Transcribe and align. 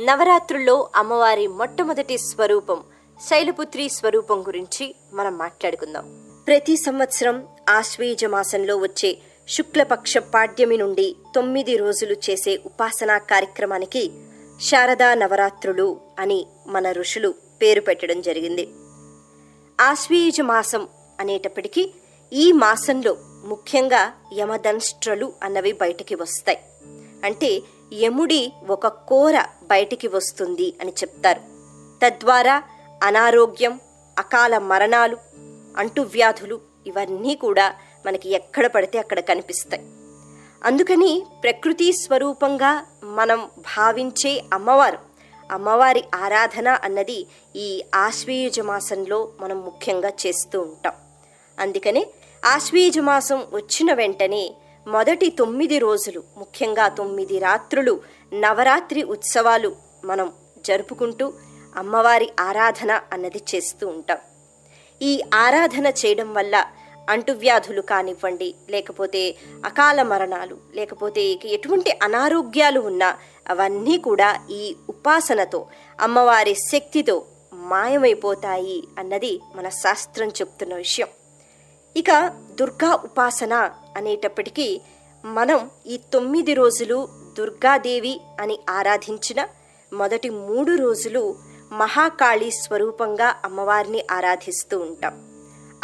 నవరాత్రుల్లో 0.00 0.90
అమ్మవారి 0.96 1.46
మొట్టమొదటి 1.46 2.18
స్వరూపం 2.18 2.82
శైలపుత్రి 3.20 3.88
స్వరూపం 3.88 4.42
గురించి 4.42 4.94
మనం 5.12 5.38
మాట్లాడుకుందాం. 5.38 6.24
ప్రతి 6.46 6.76
సంవత్సరం 6.76 7.46
ఆశ్వేజ 7.68 8.24
మాసంలో 8.24 8.76
వచ్చే 8.76 9.18
శుక్లపక్ష 9.48 10.18
పాడ్యమి 10.18 10.76
నుండి 10.76 11.16
తొమ్మిది 11.34 11.76
రోజులు 11.76 12.16
చేసే 12.30 12.60
ఉపాసనా 12.66 13.18
కార్యక్రమానికి 13.18 14.10
శారదా 14.62 15.14
నవరాత్రులు 15.14 16.00
అని 16.18 16.46
మన 16.66 16.92
ఋషులు 16.92 17.34
పేరు 17.62 17.80
పెట్టడం 17.80 18.20
జరిగింది. 18.20 18.68
ఆశ్వీజ 19.80 20.40
మాసం 20.40 20.88
అనేటప్పటికీ 21.20 21.90
ఈ 22.32 22.52
మాసంలో 22.52 23.16
ముఖ్యంగా 23.44 24.12
యమదంష్ట్రలు 24.38 25.32
అన్నవి 25.42 25.72
బయటికి 25.72 26.14
వస్తాయి. 26.14 26.58
అంటే 27.24 27.62
యముడి 27.92 28.52
ఒక 28.70 28.86
కోర 28.86 29.44
బయటికి 29.62 30.08
వస్తుంది 30.08 30.74
అని 30.80 30.90
చెప్తారు. 30.90 31.40
తద్వారా 32.04 32.62
అనారోగ్యం 33.02 33.80
అకాల 34.18 34.58
మరణాలు 34.58 35.16
అంటువ్యాధులు 35.76 36.60
ఇవన్నీ 36.86 37.34
కూడా 37.34 37.74
మనకి 38.06 38.30
ఎక్కడ 38.30 38.66
పడితే 38.66 38.98
అక్కడ 38.98 39.20
కనిపిస్తాయి. 39.20 39.82
అందుకని 40.64 41.26
ప్రకృతి 41.42 41.92
స్వరూపంగా 41.92 42.86
మనం 43.04 43.50
భావించే 43.58 44.44
అమ్మవారు 44.52 44.98
అమ్మవారి 45.52 46.04
ఆరాధన 46.14 46.68
అన్నది 46.68 47.26
ఈ 47.56 47.84
ఆశ్వీయుజ 47.94 48.60
మాసంలో 48.60 49.32
మనం 49.40 49.60
ముఖ్యంగా 49.60 50.08
చేస్తూ 50.26 50.60
ఉంటాం. 50.60 50.92
అందుకనే 51.60 52.06
ఆశ్వీయుజ 52.44 52.98
మాసం 52.98 53.46
వచ్చిన 53.52 53.92
వెంటనే 53.92 54.54
మొదటి 54.86 55.30
తొమ్మిది 55.30 55.78
రోజులు 55.78 56.22
ముఖ్యంగా 56.36 56.88
తొమ్మిది 56.88 57.38
రాత్రులు 57.38 58.00
నవరాత్రి 58.32 59.02
ఉత్సవాలు 59.02 59.76
మనం 60.04 60.32
జరుపుకుంటూ 60.58 61.32
అమ్మవారి 61.76 62.28
ఆరాధన 62.40 63.00
అన్నది 63.12 63.40
చేస్తూ 63.54 63.88
ఉంటాం. 63.88 64.18
ఈ 65.02 65.22
ఆరాధన 65.34 65.86
చేయడం 65.86 66.34
వల్ల 66.34 66.66
అంటువ్యాధులు 67.10 67.82
కానివ్వండి 67.82 68.54
లేకపోతే 68.70 69.36
అకాల 69.64 70.02
మరణాలు 70.02 70.58
లేకపోతే 70.74 71.22
ఇక 71.22 71.46
ఎటువంటి 71.46 71.90
అనారోగ్యాలు 72.02 72.80
ఉన్నా 72.80 73.18
అవన్నీ 73.48 73.98
కూడా 73.98 74.46
ఈ 74.50 74.76
ఉపాసనతో 74.88 75.66
అమ్మవారి 76.00 76.54
శక్తితో 76.54 77.24
మాయమైపోతాయి 77.54 78.82
అన్నది 78.98 79.40
మన 79.54 79.68
శాస్త్రం 79.68 80.28
చెప్తున్న 80.28 80.74
విషయం. 80.74 81.08
ఇక 81.96 82.10
దుర్గా 82.60 82.94
ఉపాసన 82.94 83.70
అనేటప్పటికీ 83.96 84.80
మనం 85.24 85.70
ఈ 85.86 86.00
తొమ్మిది 86.12 86.54
రోజులు 86.54 87.08
దుర్గాదేవి 87.38 88.20
అని 88.40 88.58
ఆరాధించిన 88.70 89.46
మొదటి 89.92 90.30
మూడు 90.30 90.76
రోజులు 90.76 91.36
మహాకాళి 91.72 92.50
స్వరూపంగా 92.50 93.36
అమ్మవారిని 93.44 94.04
ఆరాధిస్తూ 94.10 94.78
ఉంటాం. 94.78 95.30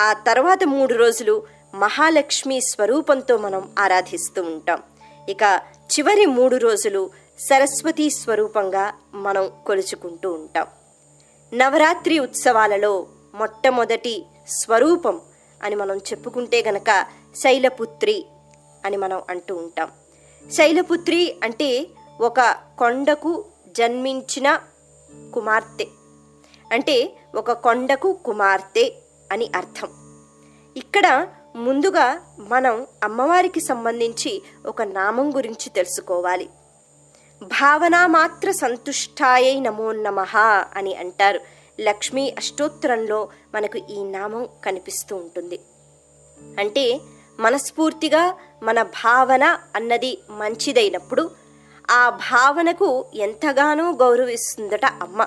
ఆ 0.00 0.12
తర్వాత 0.12 0.64
మూడు 0.64 0.94
రోజులు 0.94 1.42
మహాలక్ష్మి 1.74 2.60
స్వరూపంతో 2.60 3.36
మనం 3.36 3.70
ఆరాధిస్తూ 3.78 4.42
ఉంటాం. 4.42 4.82
ఇక 5.28 5.60
చివరి 5.92 6.26
మూడు 6.26 6.56
రోజులు 6.56 7.10
సరస్వతి 7.38 8.10
స్వరూపంగా 8.10 8.94
మనం 9.14 9.50
కొలుచుకుంటూ 9.66 10.32
ఉంటాం. 10.32 10.66
నవరాత్రి 11.54 12.18
ఉత్సవాలలో 12.18 13.06
మొట్టమొదటి 13.34 14.26
స్వరూపం 14.48 15.20
అని 15.62 15.74
మనం 15.74 15.96
చెప్పుకుంటే 15.96 16.62
గనక 16.62 17.06
శైలపుత్రి 17.36 18.26
అని 18.86 18.96
మనం 18.96 19.22
అంటూ 19.30 19.56
ఉంటాం. 19.56 19.90
శైలపుత్రి 20.50 21.36
అంటే 21.42 21.86
ఒక 22.20 22.40
కొండకు 22.78 23.44
జన్మించిన 23.68 24.60
కుమార్తె. 25.34 25.86
అంటే 26.72 27.16
ఒక 27.34 27.52
కొండకు 27.52 28.12
కుమార్తె 28.12 28.92
అని 29.32 29.50
అర్థం. 29.56 29.88
ఇక్కడ 30.76 31.28
ముందుగా 31.56 32.36
మనం 32.38 32.86
అమ్మవారికి 33.02 33.60
సంబంధించి 33.60 34.42
ఒక 34.66 34.82
నామం 34.82 35.36
గురించి 35.36 35.68
తెలుసుకోవాలి. 35.70 36.50
భావనామాత్ర 37.42 38.50
సంతుష్టాయై 38.50 39.60
నమో 39.60 39.92
నమః 39.92 40.36
అని 40.76 40.96
అంటారు. 40.96 41.40
లక్ష్మీ 41.80 42.30
అష్టోత్తరంలో 42.30 43.28
మనకు 43.54 43.78
ఈ 43.78 44.04
నామం 44.04 44.48
కనిపిస్తూ 44.64 45.16
ఉంటుంది. 45.16 45.60
అంటే 46.58 47.00
మనస్ఫూర్తిగా 47.40 48.34
మన 48.62 48.82
భావన 48.82 49.58
అన్నది 49.76 50.18
మంచిదైనప్పుడు 50.30 51.30
ఆ 51.90 52.08
భావనకు 52.10 53.06
ఎంతగానో 53.14 53.90
గౌరవిస్తుందట 53.90 54.84
అమ్మ. 54.84 55.26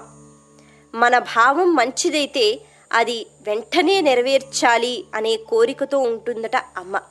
మన 0.96 1.20
భావం 1.20 1.76
మంచిదైతే 1.76 2.62
అది 2.94 3.28
వెంటనే 3.48 4.02
నెరవేర్చాలి 4.02 5.06
అనే 5.16 5.36
కోరికతో 5.36 6.00
ఉంటుందట 6.00 6.56
అమ్మ. 6.56 7.02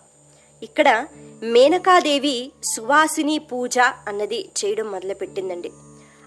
ఇక్కడ 0.63 1.07
మేనకాదేవి 1.43 2.53
సువాసిని 2.77 3.39
పూజ 3.39 3.79
అన్నది 3.79 4.49
చేయడం 4.65 4.91
మొదలుపెట్టిందండి. 4.91 5.73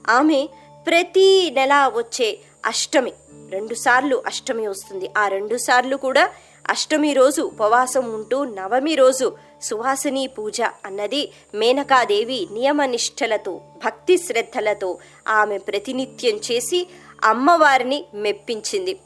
ఆమె 0.10 0.48
ప్రతి 0.88 1.52
నెల 1.52 1.92
వచ్చే 1.96 2.40
అష్టమి 2.66 3.14
రెండుసార్లు 3.50 4.24
అష్టమి 4.26 4.68
వస్తుంది. 4.68 5.10
ఆ 5.18 5.28
రెండుసార్లు 5.28 5.96
కూడా 5.96 6.30
అష్టమి 6.70 7.14
రోజు 7.14 7.42
ఉపవాసం 7.42 8.14
ఉంటూ 8.14 8.44
నవమి 8.44 8.96
రోజు 8.96 9.38
సువాసిని 9.62 10.28
పూజ 10.28 10.62
అన్నది 10.62 11.32
మేనకాదేవి 11.56 12.48
నియమనిష్టలతో 12.52 13.62
భక్తి 13.86 14.18
శ్రద్ధలతో 14.18 14.98
ఆమె 15.28 15.58
ప్రతినిత్యం 15.58 16.36
చేసి 16.36 16.88
అమ్మవారిని 17.24 18.06
మెప్పించింది. 18.14 19.00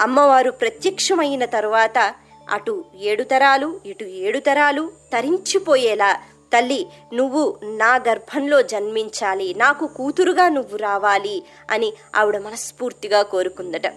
అమ్మవారు 0.00 0.50
ప్రత్యక్షమైన 0.50 1.44
తరువాత 1.44 2.14
అటు 2.50 2.84
ఏడు 3.00 3.22
తరాలు 3.22 3.80
ఇటు 3.86 4.04
ఏడు 4.04 4.38
తరాలు 4.38 4.92
తరించిపోయేలా 5.12 6.20
తల్లి 6.52 6.86
నువ్వు 7.14 7.56
నా 7.62 7.96
గర్భంలో 8.08 8.62
జన్మించాలి 8.62 9.54
నాకు 9.54 9.86
కూతురుగా 9.86 10.48
నువ్వు 10.48 10.76
రావాలి 10.76 11.42
అని 11.70 11.92
ఆవిడ 12.16 12.38
మనస్ఫూర్తిగా 12.38 13.22
కోరుకుందట. 13.22 13.88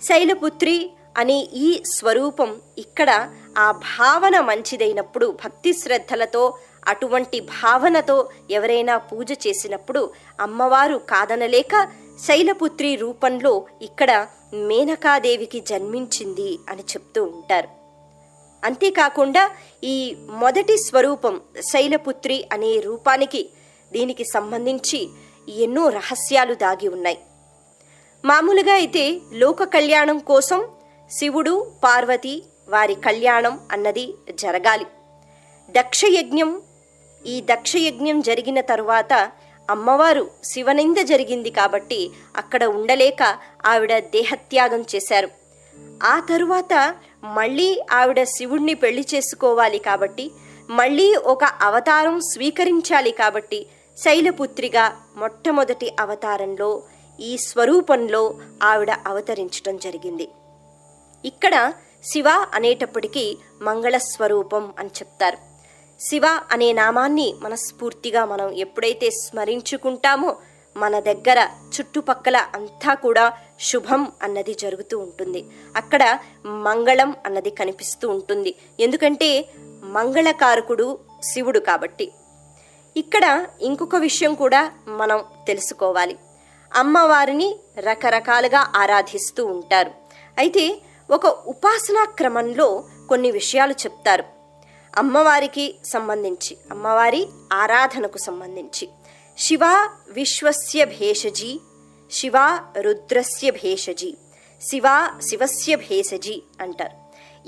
శైలపుత్రి 0.00 0.90
అనే 1.16 1.38
ఈ 1.54 1.82
స్వరూపం 1.94 2.60
ఇక్కడ 2.78 3.10
ఆ 3.58 3.70
భావన 3.72 4.40
మంచిదైనప్పుడు 4.40 5.26
భక్తి 5.44 5.72
శ్రద్ధలతో 5.72 6.44
అటువంటి 6.88 7.40
భావనతో 7.40 8.28
ఎవరైనా 8.50 8.96
పూజ 8.98 9.32
చేసినప్పుడు 9.32 10.10
అమ్మవారు 10.40 10.96
కాదనలేక 11.10 11.74
శైలపుత్రి 12.26 12.96
రూపంలో 12.96 13.66
ఇక్కడ 13.82 14.26
మేనకాదేవికి 14.54 15.60
జన్మించింది 15.60 16.58
అని 16.68 16.82
చెప్తూ 16.82 17.24
ఉంటారు. 17.24 17.68
అంతేకాకుండా 18.64 19.50
ఈ 19.84 20.16
మొదటి 20.28 20.76
స్వరూపం 20.76 21.40
శైలపుత్రి 21.60 22.48
అనే 22.52 22.78
రూపానికి 22.78 23.48
దీనికి 23.92 24.24
సంబంధించి 24.24 25.08
ఎన్నో 25.48 25.88
రహస్యాలు 25.88 26.54
దాగి 26.54 26.88
ఉన్నాయి. 26.88 27.18
మామూలుగా 28.24 28.74
అయితే 28.74 29.20
లోక 29.32 29.62
కళ్యాణం 29.64 30.18
కోసం 30.18 30.60
శివుడు 31.12 31.72
పార్వతి 31.84 32.42
వారి 32.68 32.94
కళ్యాణం 32.94 33.60
అన్నది 33.72 34.14
జరగాలి. 34.34 34.86
దక్షయజ్ఞం 35.70 36.62
ఈ 37.26 37.40
దక్షయజ్ఞం 37.40 38.20
జరిగిన 38.20 38.60
తరువాత 38.60 39.30
అమ్మవారు 39.70 40.30
శివనింద 40.44 40.96
జరిగింది 40.96 41.50
కాబట్టి 41.50 42.10
అక్కడ 42.36 42.64
ఉండలేక 42.64 43.38
ఆవిడ 43.66 43.98
దేహత్యాగం 43.98 44.84
చేశారు. 44.94 45.28
ఆ 46.02 46.20
తరువాత 46.20 46.94
మళ్ళీ 47.24 47.80
ఆవిడ 47.92 48.22
శివుణ్ణి 48.22 48.74
పెళ్ళి 48.74 49.06
చేసుకోవాలి 49.14 49.78
కాబట్టి 49.78 50.30
మళ్ళీ 50.70 51.14
ఒక 51.14 51.44
అవతారం 51.44 52.20
స్వీకరించాలి 52.20 53.10
కాబట్టి 53.10 53.66
శైలపుత్రిగా 53.98 55.02
మొట్టమొదటి 55.16 55.92
అవతారంలో 56.00 56.82
ఈ 57.20 57.38
స్వరూపంలో 57.38 58.38
ఆవిడ 58.62 58.90
అవతరించడం 59.06 59.78
జరిగింది. 59.78 60.28
ఇక్కడ 61.24 61.72
శివ 62.04 62.24
అనేటప్పటికీ 62.28 63.38
మంగళ 63.62 63.96
స్వరూపం 63.96 64.74
అని 64.78 64.88
చెప్తారు. 64.88 65.38
శివ 66.00 66.22
అనే 66.26 66.72
నామాన్ని 66.72 67.34
మనస్ఫూర్తిగా 67.42 68.24
మనం 68.24 68.50
ఎప్పుడైతే 68.50 69.10
స్మరించుకుంటామో 69.10 70.36
మన 70.76 71.00
దగ్గర 71.00 71.48
చుట్టుపక్కల 71.74 72.36
అంతా 72.54 72.94
కూడా 72.94 73.32
శుభం 73.60 74.12
అన్నది 74.22 74.54
జరుగుతూ 74.54 74.98
ఉంటుంది. 74.98 75.46
అక్కడ 75.76 76.18
మంగళం 76.46 77.16
అన్నది 77.26 77.50
కనిపిస్తూ 77.50 78.08
ఉంటుంది. 78.08 78.54
ఎందుకంటే 78.80 79.48
మంగళకారకుడు 79.82 80.98
శివుడు 81.22 81.58
కాబట్టి. 81.58 82.12
ఇక్కడ 82.96 83.46
ఇంకొక 83.60 83.96
విషయం 83.96 84.34
కూడా 84.34 84.72
మనం 84.88 85.24
తెలుసుకోవాలి. 85.46 86.16
అమ్మవారిని 86.74 87.56
రకరకాలుగా 87.78 88.72
ఆరాధిస్తూ 88.76 89.46
ఉంటారు. 89.46 89.90
అయితే 90.38 90.82
ఒక 91.12 91.26
ఉపాసనా 91.26 92.04
క్రమంలో 92.04 92.84
కొన్ని 93.08 93.30
విషయాలు 93.30 93.72
చెప్తారు. 93.72 94.24
అమ్మవారికి 94.96 95.74
సంబంధించి 95.84 96.56
అమ్మవారి 96.70 97.28
ఆరాధనకు 97.52 98.18
సంబంధించి. 98.18 98.88
శివ 99.38 99.64
విశ్వస్య 100.08 100.84
భేషజీ 100.84 101.60
శివ 102.12 102.32
రుద్రస్య 102.78 103.50
భేషజీ 103.50 104.14
శివ 104.62 104.82
శివస్య 105.22 105.76
భేషజీ 105.76 106.42
అంటారు. 106.60 106.96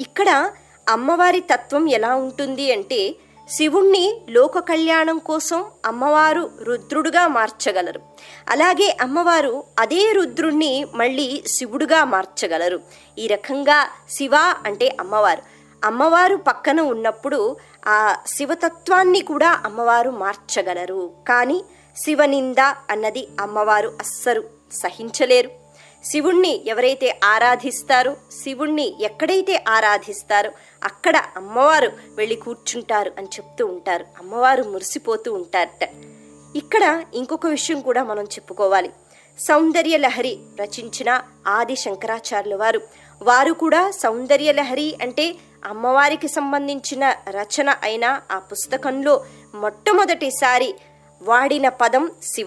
ఇక్కడ 0.01 0.53
అమ్మవారి 0.89 1.41
తత్వం 1.41 1.89
ఎలా 1.89 2.15
ఉంటుంది 2.15 2.73
అంటే 2.73 3.15
శివుణ్ణి 3.51 4.23
లోక 4.31 4.59
కళ్యాణం 4.59 5.19
కోసం 5.19 5.65
అమ్మవారు 5.87 6.51
రుద్రుడుగా 6.63 7.29
మార్చగలరు. 7.29 8.01
అలాగే 8.49 8.97
అమ్మవారు 9.01 9.65
అదే 9.79 10.13
రుద్రుణ్ణి 10.13 10.87
మళ్ళీ 10.95 11.45
శివుడుగా 11.47 12.05
మార్చగలరు. 12.05 12.81
ఈ 13.19 13.27
రకంగా 13.27 13.89
శివ 14.11 14.35
అంటే 14.37 14.97
అమ్మవారు. 15.01 15.43
అమ్మవారు 15.85 16.37
పక్కన 16.37 16.81
ఉన్నప్పుడు 16.81 17.57
ఆ 17.87 18.17
శివతత్వాన్ని 18.27 19.21
కూడా 19.21 19.61
అమ్మవారు 19.65 20.11
మార్చగలరు. 20.11 21.13
కానీ 21.29 21.65
శివనింద 21.97 22.61
అన్నది 22.91 23.29
అమ్మవారు 23.41 23.89
అస్సలు 23.89 24.45
సహించలేరు. 24.73 25.64
శివుణ్ణి 26.05 26.63
ఎవరైతే 26.67 27.21
ఆరాధిస్తారో 27.25 28.17
శివుణ్ణి 28.43 28.95
ఎక్కడైతే 29.01 29.65
ఆరాధిస్తారో 29.69 30.51
అక్కడ 30.85 31.17
అమ్మవారు 31.37 31.93
వెళ్ళి 32.15 32.37
కూర్చుంటారు 32.37 33.13
అని 33.19 33.27
చెప్తూ 33.27 33.67
ఉంటారు. 33.67 34.07
అమ్మవారు 34.19 34.63
మురిసిపోతూ 34.63 35.35
ఉంటారట. 35.35 35.89
ఇక్కడ 36.57 37.05
ఇంకొక 37.15 37.47
విషయం 37.47 37.81
కూడా 37.81 38.05
మనం 38.05 38.25
చెప్పుకోవాలి. 38.25 38.91
సౌందర్య 39.39 39.97
లహరి 39.97 40.39
రచించిన 40.61 41.23
ఆది 41.47 41.77
శంకరాచార్యుల 41.77 42.55
వారు. 42.55 42.81
వారు 43.23 43.53
కూడా 43.53 43.91
సౌందర్య 43.91 44.53
లహరి 44.53 44.99
అంటే 45.03 45.35
అమ్మవారికి 45.65 46.29
సంబంధించిన 46.29 47.15
రచన 47.31 47.75
అయిన 47.83 48.21
ఆ 48.31 48.39
పుస్తకంలో 48.39 49.25
మొట్టమొదటిసారి 49.55 50.75
వాడిన 51.23 51.69
పదం 51.69 52.11
శివ. 52.23 52.47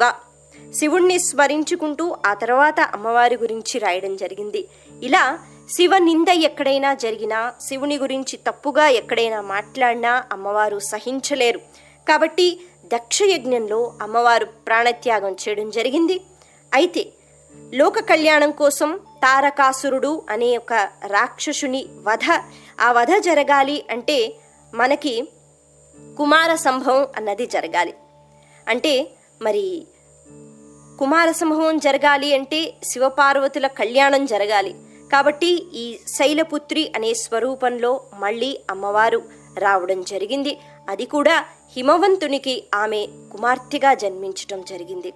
శివుణ్ణి 0.73 1.19
స్మరించుకుంటూ 1.19 2.17
ఆ 2.25 2.33
తర్వాత 2.33 2.79
అమ్మవారి 2.79 3.35
గురించి 3.35 3.79
రాయడం 3.79 4.15
జరిగింది. 4.15 4.67
ఇలా 5.03 5.39
శివ 5.71 5.97
నింద 5.97 6.27
ఎక్కడైనా 6.27 6.93
జరిగినా 6.93 7.53
శివుని 7.61 7.97
గురించి 7.97 8.37
తప్పుగా 8.37 8.87
ఎక్కడైనా 8.87 9.41
మాట్లాడినా 9.41 10.23
అమ్మవారు 10.31 10.79
సహించలేరు. 10.79 11.59
కాబట్టి 12.07 12.61
దక్షయజ్ఞంలో 12.85 13.93
అమ్మవారు 14.01 14.45
ప్రాణత్యాగం 14.45 15.31
చేయడం 15.31 15.69
జరిగింది. 15.69 16.21
అయితే 16.73 17.05
లోక 17.73 17.99
కళ్యాణం 17.99 18.51
కోసం 18.51 18.99
తారకాసురుడు 19.17 20.21
అనే 20.29 20.57
ఒక 20.57 20.73
రాక్షసుని 21.07 21.85
వధ 22.03 22.41
ఆ 22.81 22.91
వధ 22.91 23.11
జరగాలి 23.19 23.85
అంటే 23.89 24.35
మనకి 24.73 25.29
కుమార 26.17 26.55
సంభవం 26.55 27.07
అన్నది 27.15 27.45
జరగాలి. 27.45 27.93
అంటే 28.67 29.11
మరి 29.41 29.87
కుమారసంభవం 30.99 31.77
జరగాలి 31.77 32.35
అంటే 32.35 32.73
శివపార్వతుల 32.83 33.67
కళ్యాణం 33.67 34.25
జరగాలి. 34.25 34.75
కాబట్టి 35.11 35.47
ఈ 35.73 35.99
శైలపుత్రి 36.07 36.91
అనే 36.95 37.13
స్వరూపంలో 37.13 38.01
మళ్ళీ 38.13 38.61
అమ్మవారు 38.69 39.21
రావడం 39.57 40.03
జరిగింది. 40.03 40.57
అది 40.89 41.05
కూడా 41.05 41.45
హిమవంతునికి 41.77 42.63
ఆమె 42.75 43.07
కుమార్తెగా 43.31 43.93
జన్మించటం 43.93 44.61
జరిగింది. 44.61 45.13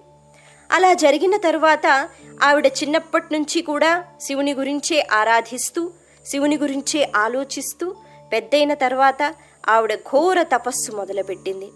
అలా 0.72 0.94
జరిగిన 0.94 1.36
తరువాత 1.36 2.08
ఆవిడ 2.42 2.66
చిన్నప్పటి 2.66 3.26
నుంచి 3.32 3.62
కూడా 3.62 4.04
శివుని 4.20 4.54
గురించే 4.54 5.06
ఆరాధిస్తూ 5.12 5.90
శివుని 6.26 6.56
గురించే 6.56 7.12
ఆలోచిస్తూ 7.16 7.94
పెద్దయిన 8.32 8.74
తర్వాత 8.74 9.34
ఆవిడ 9.68 9.94
ఘోర 9.94 10.42
తపస్సు 10.42 10.92
మొదలుపెట్టింది. 10.92 11.68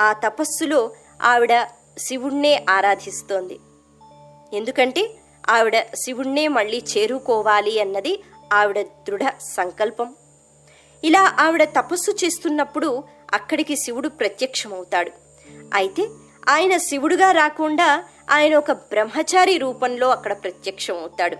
ఆ 0.00 0.12
తపస్సులో 0.12 0.90
ఆవిడ 1.22 1.52
శివుణ్ణే 1.98 2.66
ఆరాధిస్తోంది. 2.70 3.58
ఎందుకంటే 4.52 5.10
ఆవిడ 5.50 5.82
శివుణ్ణే 5.94 6.48
మళ్ళీ 6.48 6.82
చేరుకోవాలి 6.98 7.80
అన్నది 7.80 8.22
ఆవిడ 8.52 8.80
దృఢ 8.82 9.24
సంకల్పం. 9.40 10.14
ఇలా 11.04 11.36
ఆవిడ 11.40 11.64
తపస్సు 11.64 12.10
చేస్తున్నప్పుడు 12.24 13.04
అక్కడికి 13.34 13.76
శివుడు 13.76 14.08
ప్రత్యక్షమవుతాడు. 14.08 15.10
అయితే 15.74 16.08
ఆయన 16.48 16.76
శివుడుగా 16.76 17.32
రాకుండా 17.32 18.04
ఆయన 18.30 18.54
ఒక 18.54 18.72
బ్రహ్మచారి 18.72 19.58
రూపంలో 19.58 20.08
అక్కడ 20.08 20.42
ప్రత్యక్షమవుతాడు. 20.42 21.36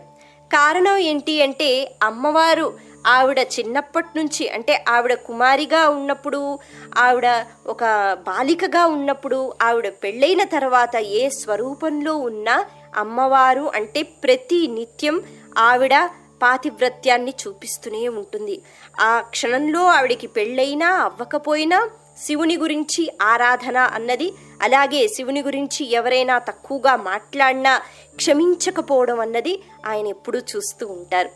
కారణం 0.52 0.96
ఏంటి 0.96 1.43
అంటే 1.43 1.96
అమ్మవారు 2.02 2.67
ఆవిడ 3.06 3.38
చిన్నప్పటి 3.55 4.11
నుంచి 4.17 4.49
అంటే 4.49 4.85
ఆవిడ 4.88 5.14
కుమారిగా 5.14 5.88
ఉన్నప్పుడు 5.88 6.58
ఆవిడ 6.96 7.44
ఒక 7.67 7.85
బాలికగా 8.29 8.87
ఉన్నప్పుడు 8.87 9.55
ఆవిడ 9.62 9.88
పెళ్ళైన 9.88 10.44
తర్వాత 10.44 10.96
ఏ 10.96 11.29
స్వరూపంలో 11.29 12.17
ఉన్నా 12.17 12.56
అమ్మవారు 12.94 13.73
అంటే 13.75 14.02
ప్రతి 14.02 14.67
నిత్యం 14.69 15.23
ఆవిడ 15.58 15.94
పాతివ్రత్యాన్ని 16.43 17.35
చూపిస్తూనే 17.43 18.08
ఉంటుంది. 18.08 18.62
ఆ 19.00 19.20
క్షణంలో 19.20 19.85
ఆవిడికి 19.87 20.26
పెళ్ళైనా 20.26 20.88
అవ్వకపోయినా 20.99 21.79
శివుని 22.19 22.56
గురించి 22.56 23.12
ఆరాధన 23.22 23.78
అన్నది. 23.78 24.32
అలాగే 24.62 25.08
శివుని 25.08 25.43
గురించి 25.43 25.90
ఎవరైనా 25.90 26.38
తక్కువగా 26.38 26.96
మాట్లాడినా 26.96 27.81
క్షమించకపోవడం 28.16 29.20
అన్నది 29.20 29.62
ఆయన 29.87 30.06
ఎప్పుడూ 30.06 30.38
చూస్తూ 30.38 30.87
ఉంటారు. 30.87 31.31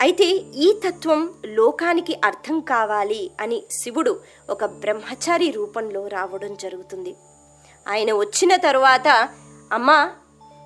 అయితే 0.00 0.24
ఈ 0.34 0.80
తత్వం 0.86 1.34
లోకానికి 1.46 2.20
అర్థం 2.24 2.60
కావాలి 2.60 3.30
అని 3.40 3.62
శివుడు 3.70 4.20
ఒక 4.50 4.64
బ్రహ్మచారి 4.64 5.50
రూపంలో 5.50 6.06
రావడం 6.06 6.56
జరుగుతుంది. 6.60 7.14
ఆయన 7.88 8.12
వచ్చిన 8.12 8.56
తరువాత 8.56 9.28
అమ్మా 9.72 10.10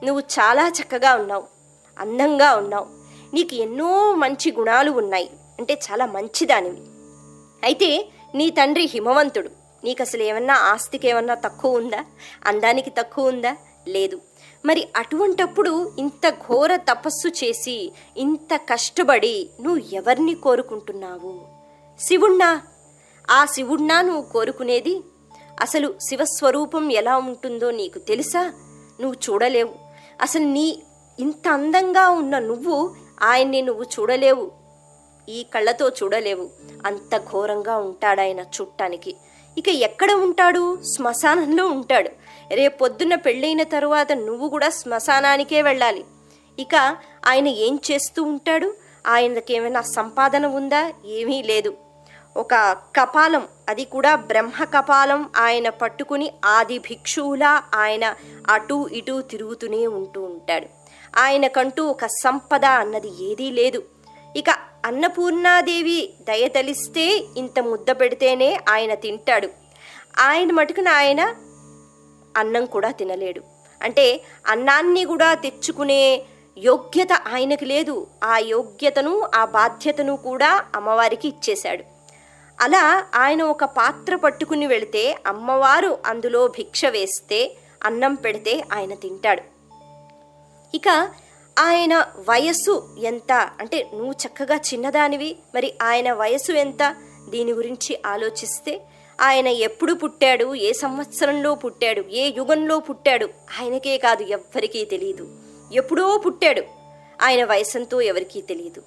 నువ్వు 0.05 0.21
చాలా 0.21 0.69
చక్కగా 0.69 1.15
ఉన్నావు 1.15 1.45
అందంగా 1.99 2.57
ఉన్నావు 2.57 2.87
నీకు 3.35 3.55
ఎన్నో 3.55 4.15
మంచి 4.15 4.53
గుణాలు 4.53 4.91
ఉన్నాయి 4.91 5.31
అంటే 5.59 5.81
చాలా 5.91 6.07
మంచిదానివి. 6.07 6.81
అయితే 7.65 8.09
నీ 8.35 8.51
తండ్రి 8.51 8.85
హిమవంతుడు. 8.85 9.51
నీకు 9.85 10.03
అసలు 10.03 10.23
ఏమన్నా 10.23 10.55
ఆస్తికి 10.55 11.09
ఏమన్నా 11.09 11.35
తక్కువ 11.35 11.77
ఉందా 11.77 12.05
అందానికి 12.47 12.91
తక్కువ 12.91 13.27
ఉందా 13.27 13.57
లేదు. 13.89 14.21
మరి 14.67 14.89
అటువంటప్పుడు 14.97 15.93
ఇంత 15.99 16.31
ఘోర 16.31 16.77
తపస్సు 16.77 17.29
చేసి 17.29 17.93
ఇంత 18.17 18.57
కష్టపడి 18.57 19.51
నువ్వు 19.61 19.95
ఎవరిని 19.95 20.35
కోరుకుంటున్నావు? 20.35 21.41
శివుణ్ణా? 22.01 22.63
ఆ 23.31 23.45
శివుణ్ణా 23.45 24.01
నువ్వు 24.01 24.23
కోరుకునేది? 24.23 25.01
అసలు 25.61 25.95
శివస్వరూపం 26.01 26.93
ఎలా 26.93 27.17
ఉంటుందో 27.17 27.71
నీకు 27.71 27.99
తెలుసా? 27.99 28.53
నువ్వు 29.01 29.13
చూడలేవు. 29.13 29.75
అసలు 30.23 30.45
నీ 30.45 30.83
ఇంత 31.19 31.49
అందంగా 31.49 32.09
ఉన్న 32.09 32.39
నువ్వు 32.39 32.95
ఆయన్ని 33.23 33.63
నువ్వు 33.63 33.83
చూడలేవు. 33.83 34.51
ఈ 35.29 35.43
కళ్ళతో 35.43 35.89
చూడలేవు. 35.89 36.51
అంత 36.87 37.17
ఘోరంగా 37.17 37.77
ఉంటాడాయన 37.77 38.41
చూడటానికి 38.41 39.17
ఇక 39.59 39.69
ఎక్కడ 39.69 40.13
ఉంటాడు? 40.13 40.83
శ్మశానంలో 40.83 41.67
ఉంటాడు. 41.67 42.11
రేపొద్దున 42.55 43.15
పెళ్ళైన 43.15 43.63
తరువాత 43.63 44.13
నువ్వు 44.13 44.49
కూడా 44.49 44.71
శ్మశానానికే 44.71 45.63
వెళ్ళాలి. 45.63 46.05
ఇక 46.59 46.97
ఆయన 47.27 47.49
ఏం 47.49 47.81
చేస్తూ 47.91 48.23
ఉంటాడు? 48.23 48.75
ఆయనకి 49.07 49.55
ఏమైనా 49.55 49.81
సంపాదన 49.81 50.47
ఉందా? 50.47 50.93
ఏమీ 51.07 51.43
లేదు. 51.43 51.75
ఒక 52.37 52.55
కపాలం 53.01 53.49
అది 53.69 53.85
కూడా 53.85 54.17
బ్రహ్మ 54.17 54.65
కపాలం 54.65 55.31
ఆయన 55.37 55.69
పట్టుకుని 55.69 56.33
ఆది 56.45 56.79
భిక్షువులా 56.79 57.63
ఆయన 57.75 58.15
అటు 58.51 58.89
ఇటు 58.93 59.21
తిరుగుతూనే 59.21 59.87
ఉంటూ 59.87 60.23
ఉంటాడు. 60.23 60.67
ఆయనకంటూ 61.19 61.87
ఒక 61.87 62.07
సంపద 62.07 62.65
అన్నది 62.65 63.25
ఏదీ 63.25 63.51
లేదు. 63.51 63.83
ఇక 64.37 64.45
అన్నపూర్ణాదేవి 64.87 66.15
దయతలిస్తే 66.21 67.25
ఇంత 67.37 67.61
ముద్ద 67.61 67.91
పెడితేనే 67.91 68.61
ఆయన 68.69 68.95
తింటాడు. 68.95 69.49
ఆయన 70.19 70.53
మటుకున 70.53 70.89
ఆయన 70.89 71.35
అన్నం 72.37 72.67
కూడా 72.67 72.91
తినలేడు. 72.91 73.41
అంటే 73.83 74.21
అన్నాన్ని 74.47 75.05
కూడా 75.05 75.35
తెచ్చుకునే 75.35 76.23
యోగ్యత 76.59 77.13
ఆయనకి 77.13 77.65
లేదు. 77.65 78.07
ఆ 78.25 78.39
యోగ్యతను 78.39 79.31
ఆ 79.35 79.45
బాధ్యతను 79.45 80.17
కూడా 80.17 80.65
అమ్మవారికి 80.75 81.29
ఇచ్చేశాడు. 81.29 81.85
అలా 82.61 83.07
ఆయన 83.15 83.43
ఒక 83.43 83.65
పాత్ర 83.65 84.17
పట్టుకుని 84.17 84.67
వెళితే 84.67 85.19
అమ్మవారు 85.27 85.99
అందులో 86.07 86.47
భిక్ష 86.49 86.85
వేస్తే 86.85 87.57
అన్నం 87.85 88.15
పెడితే 88.15 88.65
ఆయన 88.73 88.95
తింటాడు. 88.95 89.43
ఇక 90.75 91.09
ఆయన 91.59 92.07
వయస్సు 92.29 92.97
ఎంత? 92.99 93.33
అంటే 93.33 93.91
నువ్వు 93.95 94.13
చక్కగా 94.13 94.57
చిన్నదానివి 94.57 95.37
మరి 95.55 95.75
ఆయన 95.83 96.13
వయసు 96.13 96.53
ఎంత? 96.53 96.97
దీని 97.29 97.53
గురించి 97.53 97.99
ఆలోచిస్తే 98.07 98.83
ఆయన 99.21 99.47
ఎప్పుడు 99.47 99.95
పుట్టాడు? 99.95 100.55
ఏ 100.55 100.73
సంవత్సరంలో 100.73 101.55
పుట్టాడు? 101.55 102.05
ఏ 102.11 102.33
యుగంలో 102.37 102.79
పుట్టాడు? 102.79 103.27
ఆయనకే 103.61 103.99
కాదు 103.99 104.23
ఎవ్వరికీ 104.23 104.85
తెలియదు 104.85 105.29
ఎప్పుడో 105.73 106.23
పుట్టాడు. 106.27 106.63
ఆయన 107.23 107.45
వయసంతో 107.45 108.01
ఎవరికీ 108.01 108.41
తెలియదు 108.41 108.83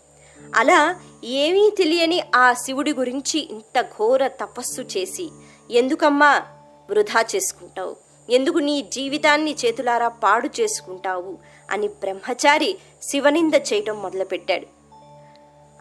అలా 0.56 0.96
ఏమీ 1.24 1.70
తెలియని 1.78 2.24
ఆ 2.36 2.54
శివుడి 2.54 2.94
గురించి 2.94 3.40
ఇంత 3.52 3.82
ఘోర 3.82 4.28
తపస్సు 4.28 4.82
చేసి 4.82 5.30
ఎందుకమ్మా 5.72 6.42
వృధా 6.90 7.26
చేసుకుంటావు? 7.36 7.96
ఎందుకు 8.30 8.58
నీ 8.58 8.82
జీవితాన్ని 8.82 9.56
చేతులారా 9.66 10.08
పాడు 10.08 10.50
చేసుకుంటావు? 10.62 11.38
అని 11.70 11.88
బ్రహ్మచారి 11.88 12.78
శివనింద 13.02 13.54
చేయటం 13.54 14.02
మొదలుపెట్టాడు. 14.02 14.68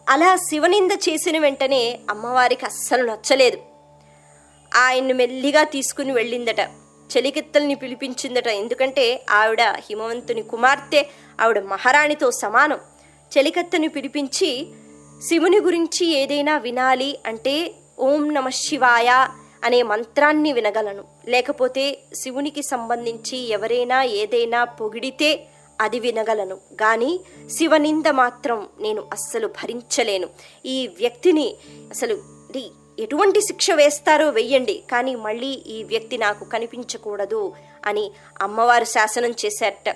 అలా 0.09 0.35
శివనింద 0.35 0.91
చేసిన 0.91 1.37
వెంటనే 1.39 1.99
అమ్మవారికి 2.09 2.65
అస్సలు 2.65 3.11
నచ్చలేదు. 3.11 3.57
ఆయన్ను 4.75 5.13
మెల్లిగా 5.13 5.63
తీసుకుని 5.63 6.11
వెళ్ళిందట 6.11 6.59
చెలికెత్తల్ని 7.17 7.75
పిలిపించిందట. 7.75 8.47
ఎందుకంటే 8.47 9.25
ఆవిడ 9.29 9.61
హిమవంతుని 9.61 10.41
కుమార్తె 10.41 11.05
ఆవిడ 11.41 11.59
మహారాణితో 11.59 12.31
సమానం. 12.31 12.79
చెలికత్తని 13.37 13.87
పిలిపించి 13.87 14.67
శివుని 15.27 15.59
గురించి 15.59 16.05
ఏదైనా 16.13 16.57
వినాలి 16.57 17.19
అంటే 17.25 17.71
ఓం 17.99 18.33
నమ 18.33 18.49
శివాయ 18.49 19.27
అనే 19.63 19.81
మంత్రాన్ని 19.83 20.53
వినగలను. 20.53 21.03
లేకపోతే 21.27 21.99
శివునికి 22.15 22.63
సంబంధించి 22.63 23.37
ఎవరైనా 23.49 24.03
ఏదైనా 24.03 24.63
పొగిడితే 24.63 25.45
అది 25.79 25.99
వినగలను. 25.99 26.55
కానీ 26.55 27.19
శివనింద 27.49 28.07
మాత్రం 28.07 28.67
నేను 28.79 29.03
అస్సలు 29.11 29.47
భరించలేను. 29.47 30.27
ఈ 30.65 30.87
వ్యక్తిని 30.87 31.55
అసలు 31.89 32.39
ఎటువంటి 32.99 33.41
శిక్ష 33.41 33.71
వేస్తారో 33.71 34.29
వెయ్యండి 34.29 34.83
కానీ 34.91 35.15
మళ్ళీ 35.15 35.47
ఈ 35.47 35.83
వ్యక్తి 35.83 36.17
నాకు 36.17 36.45
కనిపించకూడదు 36.45 37.53
అని 37.85 38.11
అమ్మవారు 38.41 38.83
శాసనం 38.83 39.33
చేశారట. 39.45 39.95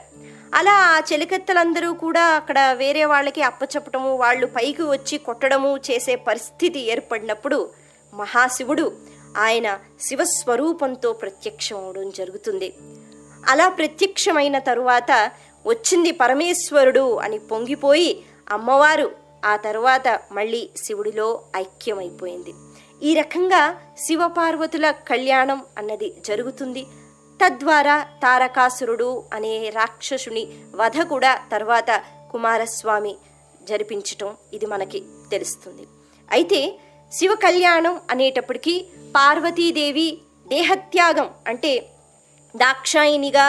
అలా 0.55 0.71
ఆ 0.71 0.99
చెలికత్తలందరూ 1.13 1.93
కూడా 1.93 2.21
అక్కడ 2.21 2.71
వేరే 2.73 3.05
వాళ్ళకి 3.05 3.41
అప్పచెప్పటము 3.41 4.15
వాళ్ళు 4.15 4.47
పైకి 4.47 4.81
వచ్చి 4.81 5.17
కొట్టడము 5.17 5.77
చేసే 5.77 6.15
పరిస్థితి 6.15 6.79
ఏర్పడినప్పుడు 6.79 7.69
మహాశివుడు 8.13 8.93
ఆయన 9.37 9.79
శివస్వరూపంతో 10.01 11.13
ప్రత్యక్షం 11.13 11.85
అవడం 11.85 12.09
జరుగుతుంది. 12.09 12.73
అలా 13.49 13.69
ప్రత్యక్షమైన 13.69 14.59
తరువాత 14.59 15.31
వచ్చింది 15.65 16.11
పరమేశ్వరుడు 16.11 17.15
అని 17.15 17.39
పొంగిపోయి 17.39 18.23
అమ్మవారు 18.51 19.11
ఆ 19.45 19.55
తర్వాత 19.55 20.19
మళ్ళీ 20.31 20.69
శివుడిలో 20.83 21.43
ఐక్యమైపోయింది. 21.55 22.53
ఈ 23.03 23.13
రకంగా 23.13 23.61
శివపార్వతుల 23.97 24.91
కళ్యాణం 24.91 25.65
అన్నది 25.77 26.13
జరుగుతుంది. 26.25 26.83
తద్వారా 27.41 28.03
తారకాసురుడు 28.03 29.23
అనే 29.33 29.69
రాక్షసుని 29.69 30.47
వధ 30.75 31.01
కూడా 31.01 31.39
తర్వాత 31.51 32.03
కుమారస్వామి 32.31 33.15
జరిపించటం 33.63 34.37
ఇది 34.53 34.65
మనకి 34.65 35.03
తెలుస్తుంది. 35.31 35.87
అయితే 36.31 36.79
శివ 37.11 37.35
కళ్యాణం 37.35 38.01
అనేటప్పటికీ 38.11 38.85
పార్వతీదేవి 39.15 40.19
దేహత్యాగం 40.47 41.29
అంటే 41.47 41.89
దాక్షాయినిగా 42.55 43.45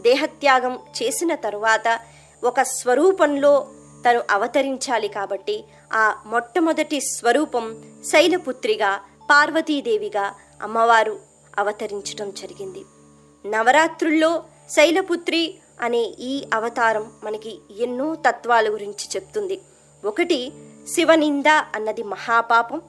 దేహత్యాగం 0.00 0.78
చేసిన 1.02 1.34
తరువాత 1.34 2.00
ఒక 2.44 2.62
స్వరూపంలో 2.62 3.68
తను 4.08 4.22
అవతరించాలి 4.30 5.08
కాబట్టి 5.08 5.64
ఆ 5.92 6.22
మొట్టమొదటి 6.26 7.00
స్వరూపం 7.00 7.82
శైలపుత్రిగా 8.04 9.00
పార్వతీదేవిగా 9.30 10.34
అమ్మవారు 10.62 11.20
అవతరించడం 11.58 12.30
జరిగింది. 12.30 12.84
నవరాత్రుల్లో 13.46 14.44
శైలపుత్రి 14.70 15.54
అనే 15.80 15.98
ఈ 15.98 16.46
అవతారం 16.54 17.12
మనకి 17.24 17.58
ఎన్నో 17.78 18.14
తత్వాల 18.14 18.72
గురించి 18.72 19.08
చెప్తుంది. 19.16 19.60
ఒకటి 20.04 20.52
శివనింద 20.94 21.46
అన్నది 21.48 22.02
మహాపాపం. 22.02 22.82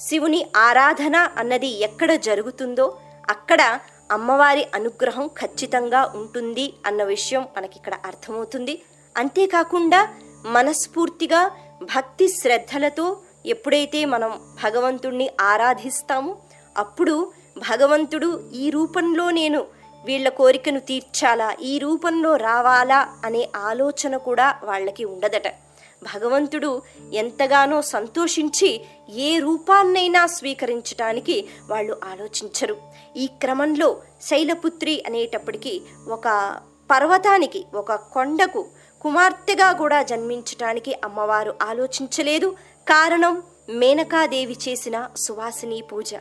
శివుని 0.00 0.46
ఆరాధన 0.56 1.16
అన్నది 1.16 1.66
ఎక్కడ 1.66 2.14
జరుగుతుందో 2.14 2.98
అక్కడ 3.30 3.78
అమ్మవారి 4.10 4.66
అనుగ్రహం 4.74 5.26
ఖచ్చితంగా 5.26 6.12
ఉంటుంది 6.14 6.74
అన్న 6.86 7.04
విషయం 7.04 7.46
మనకిక్కడ 7.56 7.94
అర్థమవుతుంది. 8.04 8.82
అంతేకాకుండా 9.16 10.08
మనస్ఫూర్తిగా 10.46 11.50
భక్తి 11.82 12.28
శ్రద్ధలతో 12.28 13.16
ఎప్పుడైతే 13.46 14.04
మనం 14.04 14.56
భగవంతుణ్ణి 14.64 15.30
ఆరాధిస్తామో 15.40 16.36
అప్పుడు 16.78 17.32
భగవంతుడు 17.70 18.50
ఈ 18.54 18.70
రూపంలో 18.70 19.30
నేను 19.30 19.64
వీళ్ళ 20.04 20.28
కోరికను 20.28 20.80
తీర్చాలా 20.80 21.56
ఈ 21.62 21.78
రూపంలో 21.78 22.36
రావాలా 22.36 23.08
అనే 23.24 23.48
ఆలోచన 23.56 24.16
కూడా 24.16 24.58
వాళ్ళకి 24.62 25.04
ఉండదట. 25.04 25.63
భగవంతుడు 26.12 26.82
ఎంతగానో 27.12 27.82
సంతోషించి 27.82 28.70
ఏ 29.14 29.38
రూపాన్నైనా 29.38 30.26
స్వీకరించటానికి 30.26 31.48
వాళ్ళు 31.70 32.00
ఆలోచించరు. 32.04 32.76
ఈ 33.16 33.26
క్రమంలో 33.26 34.02
శైలపుత్రి 34.22 35.02
అనేటప్పటికీ 35.06 35.80
ఒక 36.08 36.56
పర్వతానికి 36.90 37.64
ఒక 37.74 37.92
కొండకు 37.92 38.66
కుమార్తెగా 39.02 39.72
కూడా 39.72 40.02
జన్మించటానికి 40.02 40.92
అమ్మవారు 41.04 41.54
ఆలోచించలేదు. 41.62 42.48
కారణం 42.88 43.42
మేనకాదేవి 43.68 44.56
చేసిన 44.68 45.08
సువాసిని 45.16 45.82
పూజ. 45.92 46.14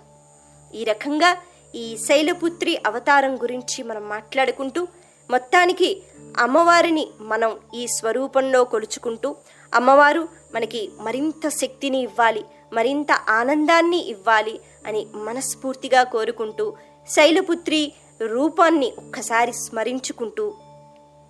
ఈ 0.76 0.84
రకంగా 0.84 1.38
ఈ 1.76 1.98
శైలపుత్రి 1.98 2.78
అవతారం 2.86 3.44
గురించి 3.44 3.84
మనం 3.84 4.10
మాట్లాడుకుంటూ 4.10 4.88
మొత్తానికి 5.30 6.04
అమ్మవారిని 6.38 7.08
మనం 7.20 7.58
ఈ 7.74 7.88
స్వరూపంలో 7.88 8.64
కొలుచుకుంటూ 8.64 9.36
అమ్మవారు 9.74 10.28
మనకి 10.56 10.90
మరింత 11.02 11.48
శక్తిని 11.48 12.02
ఇవ్వాలి 12.02 12.44
మరింత 12.74 13.12
ఆనందాన్ని 13.12 14.10
ఇవ్వాలి 14.10 14.60
అని 14.88 15.08
మనస్ఫూర్తిగా 15.16 16.04
కోరుకుంటూ 16.04 16.74
శైలపుత్రి 17.10 17.94
రూపాన్ని 18.28 18.94
ఒక్కసారి 18.98 19.54
స్మరించుకుంటూ 19.54 20.54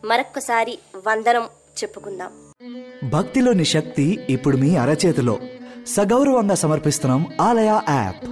మరొక్కసారి 0.06 0.80
వందనం 1.08 1.42
చెప్పుకుందాం. 1.84 2.32
భక్తిలోని 3.10 3.66
శక్తి 3.66 4.26
ఇప్పుడు 4.30 4.58
మీ 4.58 4.76
అరచేతిలో. 4.76 5.40
సగౌరవంగా 5.88 6.56
సమర్పిస్తున్నాం 6.56 7.28
ఆలయ 7.42 7.80
యాప్. 7.90 8.26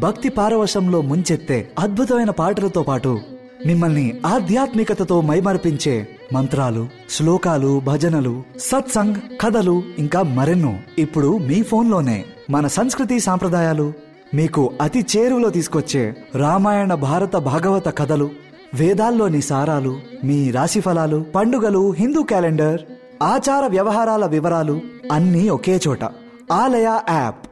భక్తి 0.00 0.28
పారవశంలో 0.28 1.00
ముంచెత్తే 1.00 1.72
అద్భుతమైన 1.78 2.30
పాటలతో 2.30 2.82
పాటు 2.82 3.20
మిమ్మల్ని 3.66 4.20
ఆధ్యాత్మికతతో 4.26 5.20
మైమర్పించే 5.20 6.18
మంత్రాలు 6.32 6.88
శ్లోకాలు 7.10 7.80
భజనలు 7.84 8.42
సత్సంగ్ 8.58 9.14
కథలు 9.40 9.82
ఇంకా 9.98 10.22
మరెన్నో 10.22 10.76
ఇప్పుడు 10.98 11.38
మీ 11.38 11.62
ఫోన్లోనే. 11.62 12.24
మన 12.50 12.66
సంస్కృతి 12.66 13.20
సాంప్రదాయాలు 13.20 13.92
మీకు 14.34 14.72
అతి 14.80 15.06
చేరువలో 15.16 15.50
తీసుకొచ్చే 15.50 16.16
రామాయణ 16.34 16.94
భారత 16.94 17.36
భాగవత 17.36 17.98
కథలు 17.98 18.30
వేదాల్లోని 18.74 19.42
సారాలు 19.42 20.00
మీ 20.24 20.50
రాశిఫలాలు 20.50 21.24
పండుగలు 21.34 21.90
హిందూ 21.90 22.22
క్యాలెండర్ 22.22 22.80
ఆచార 23.22 23.66
వ్యవహారాల 23.66 24.26
వివరాలు 24.26 24.80
అన్నీ 25.12 25.48
ఒకే 25.48 25.80
చోట. 25.88 26.04
ఆలయ 26.52 26.98
యాప్. 27.10 27.46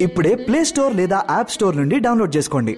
ఇప్పుడే 0.00 0.34
ప్లే 0.34 0.64
స్టోర్ 0.64 0.96
లేదా 0.96 1.24
యాప్ 1.30 1.50
స్టోర్ 1.50 1.76
నుండి 1.76 1.98
డౌన్లోడ్ 1.98 2.36
చేసుకోండి. 2.36 2.76